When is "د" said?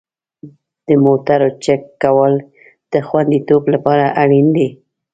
0.87-0.89, 2.91-2.95